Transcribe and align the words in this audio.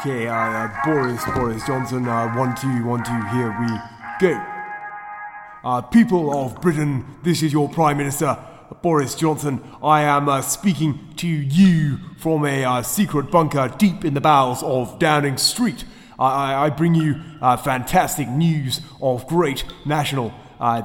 Okay, 0.00 0.26
uh, 0.26 0.68
Boris, 0.84 1.24
Boris 1.34 1.64
Johnson, 1.66 2.06
uh, 2.08 2.34
one, 2.34 2.54
two, 2.56 2.84
one, 2.84 3.04
two, 3.04 3.20
here 3.28 3.56
we 3.60 3.68
go. 4.20 4.44
Uh, 5.62 5.80
people 5.82 6.36
of 6.36 6.60
Britain, 6.60 7.06
this 7.22 7.42
is 7.42 7.52
your 7.52 7.68
Prime 7.68 7.96
Minister, 7.96 8.36
Boris 8.82 9.14
Johnson. 9.14 9.62
I 9.82 10.02
am 10.02 10.28
uh, 10.28 10.42
speaking 10.42 11.14
to 11.16 11.28
you 11.28 11.98
from 12.18 12.44
a 12.44 12.64
uh, 12.64 12.82
secret 12.82 13.30
bunker 13.30 13.72
deep 13.78 14.04
in 14.04 14.14
the 14.14 14.20
bowels 14.20 14.62
of 14.64 14.98
Downing 14.98 15.38
Street. 15.38 15.84
I, 16.18 16.66
I, 16.66 16.70
bring 16.70 16.94
you 16.94 17.20
uh, 17.40 17.56
fantastic 17.56 18.28
news 18.28 18.80
of 19.00 19.26
great 19.28 19.64
national 19.86 20.34
uh, 20.60 20.82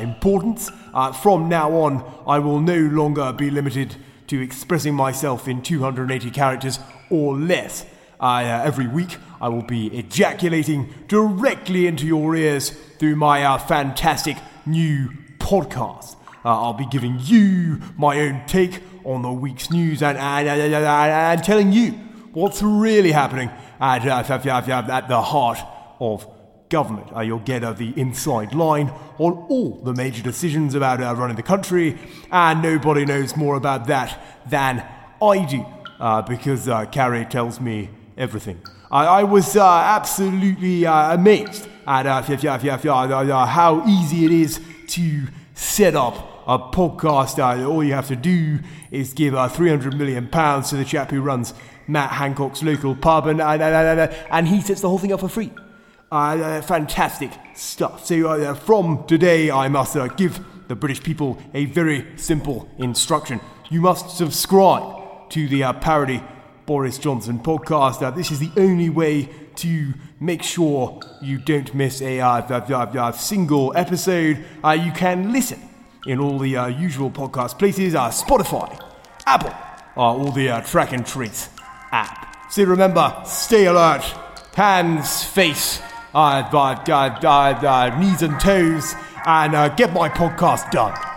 importance. 0.00 0.70
Uh, 0.92 1.12
from 1.12 1.48
now 1.48 1.72
on, 1.72 2.22
I 2.26 2.38
will 2.38 2.60
no 2.60 2.78
longer 2.78 3.32
be 3.32 3.50
limited 3.50 3.96
to 4.28 4.40
expressing 4.40 4.94
myself 4.94 5.46
in 5.46 5.62
280 5.62 6.30
characters 6.30 6.78
or 7.10 7.36
less. 7.36 7.86
I, 8.20 8.44
uh, 8.44 8.62
every 8.62 8.86
week, 8.86 9.16
I 9.40 9.48
will 9.48 9.62
be 9.62 9.86
ejaculating 9.88 10.92
directly 11.08 11.86
into 11.86 12.06
your 12.06 12.34
ears 12.34 12.70
through 12.70 13.16
my 13.16 13.44
uh, 13.44 13.58
fantastic 13.58 14.36
new 14.66 15.10
podcast. 15.38 16.16
Uh, 16.44 16.62
I'll 16.62 16.74
be 16.74 16.86
giving 16.86 17.18
you 17.20 17.80
my 17.96 18.20
own 18.20 18.42
take 18.46 18.82
on 19.04 19.22
the 19.22 19.32
week's 19.32 19.70
news 19.70 20.02
and, 20.02 20.18
and, 20.18 20.48
and, 20.48 20.74
and, 20.74 21.44
telling 21.44 21.72
you 21.72 21.92
what's 22.32 22.62
really 22.62 23.12
happening 23.12 23.50
at, 23.80 24.06
uh, 24.06 24.90
at 24.90 25.08
the 25.08 25.22
heart 25.22 25.58
of 26.00 26.26
government. 26.68 27.14
Uh, 27.14 27.20
you'll 27.20 27.38
get 27.38 27.62
uh, 27.62 27.72
the 27.72 27.92
inside 27.98 28.54
line 28.54 28.88
on 29.18 29.32
all 29.48 29.80
the 29.84 29.92
major 29.94 30.22
decisions 30.22 30.74
about 30.74 31.02
uh, 31.02 31.14
running 31.14 31.36
the 31.36 31.42
country, 31.42 31.98
and 32.30 32.62
nobody 32.62 33.04
knows 33.04 33.36
more 33.36 33.56
about 33.56 33.86
that 33.86 34.20
than 34.46 34.86
I 35.22 35.44
do, 35.44 35.64
uh, 36.00 36.22
because 36.22 36.68
Carrie 36.90 37.24
tells 37.26 37.60
me 37.60 37.90
everything. 38.16 38.60
I, 38.90 39.06
I 39.06 39.24
was 39.24 39.56
uh, 39.56 39.66
absolutely 39.66 40.86
uh, 40.86 41.14
amazed 41.14 41.68
at 41.86 42.06
uh, 42.06 43.46
how 43.46 43.86
easy 43.86 44.24
it 44.24 44.32
is 44.32 44.60
to 44.88 45.26
set 45.54 45.94
up 45.94 46.42
a 46.46 46.58
podcast. 46.58 47.38
Uh, 47.38 47.68
all 47.68 47.82
you 47.82 47.94
have 47.94 48.08
to 48.08 48.16
do 48.16 48.58
is 48.90 49.12
give 49.12 49.34
uh, 49.34 49.48
300 49.48 49.96
million 49.96 50.28
pounds 50.28 50.70
to 50.70 50.76
the 50.76 50.84
chap 50.84 51.10
who 51.10 51.20
runs 51.20 51.54
Matt 51.86 52.10
Hancock's 52.10 52.62
local 52.62 52.94
pub, 52.94 53.26
and, 53.26 53.40
and, 53.40 53.62
and, 53.62 54.14
and, 54.30 54.48
he 54.48 54.60
sets 54.60 54.80
the 54.80 54.88
whole 54.88 54.98
thing 54.98 55.12
up 55.12 55.20
for 55.20 55.28
free. 55.28 55.52
Uh, 56.10 56.14
uh, 56.14 56.62
fantastic 56.62 57.30
stuff. 57.54 58.06
So, 58.06 58.28
uh, 58.28 58.54
from 58.54 59.04
today, 59.06 59.50
I 59.50 59.68
must 59.68 59.96
uh, 59.96 60.08
give 60.08 60.44
the 60.68 60.76
British 60.76 61.02
people 61.02 61.38
a 61.52 61.66
very 61.66 62.06
simple 62.16 62.68
instruction. 62.78 63.40
You 63.70 63.80
must 63.80 64.16
subscribe 64.16 65.28
to 65.30 65.48
the 65.48 65.64
uh, 65.64 65.72
parody 65.74 66.22
Boris 66.66 66.98
Johnson 66.98 67.38
podcast. 67.38 68.02
Uh, 68.02 68.10
this 68.10 68.30
is 68.30 68.38
the 68.38 68.50
only 68.56 68.88
way 68.88 69.28
to 69.56 69.92
make 70.20 70.42
sure 70.42 71.00
you 71.20 71.38
don't 71.38 71.74
miss 71.74 72.00
a 72.00 72.20
uh, 72.20 73.12
single 73.12 73.76
episode. 73.76 74.44
Uh, 74.64 74.70
you 74.70 74.92
can 74.92 75.32
listen 75.32 75.60
in 76.06 76.18
all 76.18 76.38
the 76.38 76.56
uh, 76.56 76.66
usual 76.66 77.10
podcast 77.10 77.58
places 77.58 77.94
uh, 77.94 78.08
Spotify, 78.08 78.80
Apple, 79.26 79.54
uh, 79.96 80.00
all 80.00 80.32
the 80.32 80.48
uh, 80.48 80.60
track 80.62 80.92
and 80.92 81.06
trace 81.06 81.50
app. 81.92 82.50
So 82.50 82.64
remember, 82.64 83.14
stay 83.24 83.66
alert, 83.66 84.02
hands, 84.54 85.24
face, 85.24 85.80
knees 86.14 88.22
and 88.22 88.40
toes, 88.40 88.94
and 89.26 89.76
get 89.76 89.92
my 89.92 90.08
podcast 90.08 90.70
done. 90.70 91.13